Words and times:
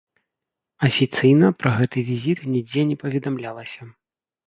Афіцыйна 0.87 1.53
пра 1.61 1.71
гэты 1.83 1.99
візіт 2.09 2.45
нідзе 2.57 2.81
не 2.91 3.01
паведамлялася. 3.07 3.81